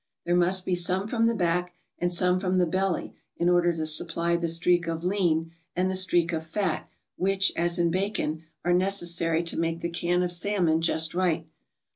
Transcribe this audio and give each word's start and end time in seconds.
There 0.25 0.33
must 0.35 0.65
be 0.65 0.73
some 0.73 1.07
from 1.07 1.27
the 1.27 1.35
back 1.35 1.75
and 1.99 2.11
some 2.11 2.39
from 2.39 2.57
the 2.57 2.65
belly 2.65 3.13
in 3.37 3.49
order 3.49 3.71
to 3.71 3.85
supply 3.85 4.35
the 4.35 4.47
streak 4.47 4.87
of 4.87 5.03
lean 5.03 5.51
and 5.75 5.91
the 5.91 5.95
streak 5.95 6.33
of 6.33 6.43
fat 6.43 6.89
which, 7.17 7.51
as 7.55 7.77
in 7.77 7.91
bacon, 7.91 8.45
are 8.65 8.73
necessary 8.73 9.43
to 9.43 9.59
make 9.59 9.81
the 9.81 9.89
can 9.91 10.23
of 10.23 10.31
salmon 10.31 10.81
just 10.81 11.13
right. 11.13 11.45